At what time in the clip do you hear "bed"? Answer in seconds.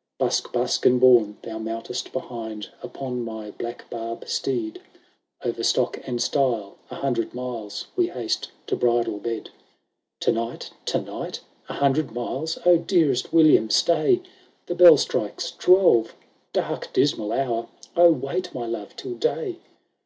9.18-9.50